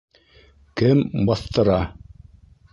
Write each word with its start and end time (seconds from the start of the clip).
—Кем 0.81 1.03
баҫтыра? 1.29 1.79